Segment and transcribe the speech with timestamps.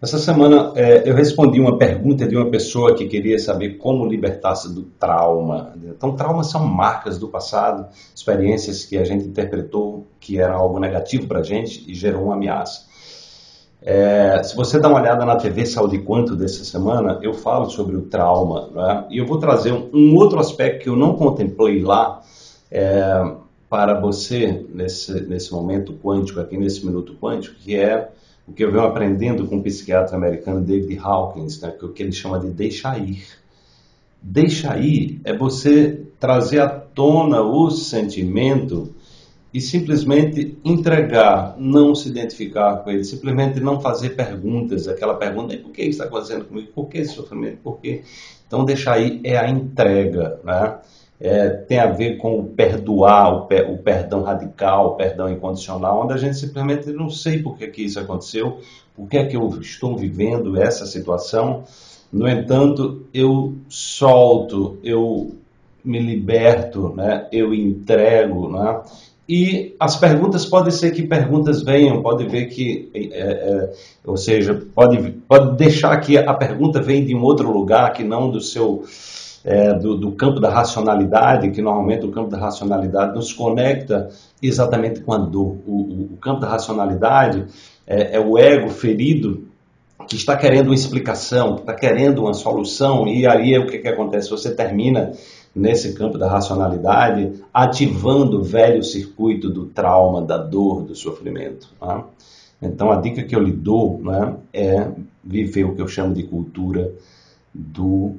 [0.00, 4.72] Essa semana é, eu respondi uma pergunta de uma pessoa que queria saber como libertar-se
[4.72, 5.72] do trauma.
[5.84, 11.26] Então, traumas são marcas do passado, experiências que a gente interpretou que era algo negativo
[11.26, 12.84] para a gente e gerou uma ameaça.
[13.80, 17.96] É, se você dá uma olhada na TV Saúde Quanto dessa semana, eu falo sobre
[17.96, 19.06] o trauma né?
[19.10, 22.20] e eu vou trazer um, um, outro aspecto que eu não contemplei lá
[22.70, 23.32] é,
[23.70, 28.10] para você nesse, nesse momento quântico, aqui nesse minuto quântico, que é
[28.46, 31.92] o que eu venho aprendendo com o psiquiatra americano David Hawkins, né, que é o
[31.92, 33.24] que ele chama de deixar ir.
[34.22, 38.94] Deixar ir é você trazer à tona o sentimento
[39.52, 45.72] e simplesmente entregar, não se identificar com ele, simplesmente não fazer perguntas, aquela pergunta, por
[45.72, 46.68] que isso está acontecendo comigo?
[46.74, 47.58] Por que esse sofrimento?
[47.62, 48.02] Por quê?
[48.46, 50.78] Então, deixar ir é a entrega, né?
[51.20, 56.04] É, tem a ver com o perdoar, o, per, o, perdão radical, o perdão incondicional,
[56.04, 58.60] onde a gente simplesmente não sei por que, que isso aconteceu,
[58.94, 61.64] por que é que eu estou vivendo essa situação.
[62.12, 65.34] No entanto, eu solto, eu
[65.84, 67.26] me liberto, né?
[67.32, 68.82] eu entrego, né?
[69.28, 73.72] E as perguntas podem ser que perguntas venham, pode ver que, é, é,
[74.04, 78.30] ou seja, pode, pode deixar que a pergunta vem de um outro lugar que não
[78.30, 78.84] do seu
[79.46, 84.08] é, do, do, campo da racionalidade, que normalmente o campo da racionalidade nos conecta
[84.42, 85.58] exatamente com a dor.
[85.64, 87.46] O, o, o campo da racionalidade
[87.86, 89.46] é, é, o ego ferido
[90.08, 93.86] que está querendo uma explicação, que está querendo uma solução, e aí o que, que
[93.86, 94.30] acontece?
[94.30, 95.12] Você termina
[95.54, 101.68] nesse campo da racionalidade ativando o velho circuito do trauma, da dor, do sofrimento.
[101.80, 102.04] Né?
[102.62, 104.88] Então a dica que eu lhe dou né, é
[105.22, 106.92] viver o que eu chamo de cultura
[107.54, 108.16] do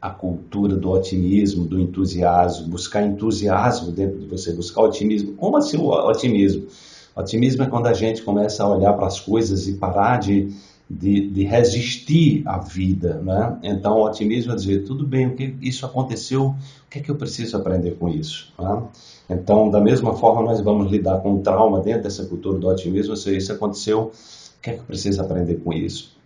[0.00, 5.34] a cultura do otimismo, do entusiasmo, buscar entusiasmo dentro de você, buscar otimismo.
[5.34, 6.66] Como assim o otimismo?
[7.14, 10.54] Otimismo é quando a gente começa a olhar para as coisas e parar de,
[10.88, 13.58] de, de resistir à vida, né?
[13.62, 16.54] Então, o otimismo é dizer, tudo bem, o que isso aconteceu, o
[16.88, 18.52] que é que eu preciso aprender com isso?
[18.58, 18.82] Né?
[19.28, 23.14] Então, da mesma forma, nós vamos lidar com o trauma dentro dessa cultura do otimismo,
[23.16, 26.19] seja, isso aconteceu, o que é que eu preciso aprender com isso?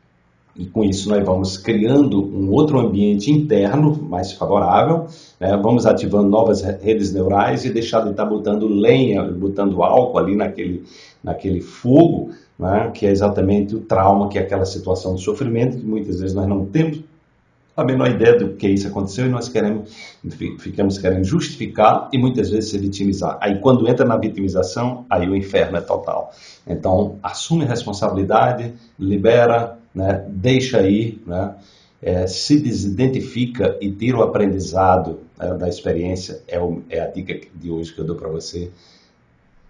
[0.56, 5.06] E com isso nós vamos criando um outro ambiente interno mais favorável,
[5.40, 5.56] né?
[5.56, 10.84] vamos ativando novas redes neurais e deixar de estar botando lenha, botando álcool ali naquele,
[11.22, 12.90] naquele fogo, né?
[12.94, 16.46] que é exatamente o trauma, que é aquela situação de sofrimento que muitas vezes nós
[16.46, 17.02] não temos
[17.76, 19.92] a menor ideia do que isso aconteceu e nós queremos,
[20.60, 23.36] ficamos querendo justificar e muitas vezes se vitimizar.
[23.40, 26.32] Aí quando entra na vitimização, aí o inferno é total.
[26.64, 31.54] Então, assume responsabilidade, libera, né, deixa ir, né,
[32.02, 37.48] é, se desidentifica e tira o aprendizado né, da experiência, é, o, é a dica
[37.54, 38.70] de hoje que eu dou para você.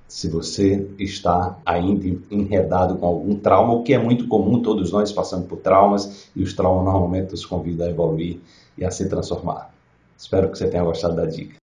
[0.08, 5.12] Se você está ainda enredado com algum trauma, o que é muito comum, todos nós
[5.12, 8.38] passamos por traumas e os traumas normalmente nos convidam a evoluir
[8.76, 9.72] e a se transformar.
[10.16, 11.63] Espero que você tenha gostado da dica.